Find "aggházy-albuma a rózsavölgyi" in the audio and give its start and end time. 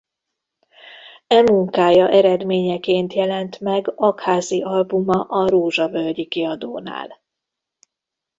3.95-6.25